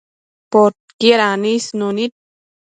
[0.51, 2.11] Podquied anisnu nid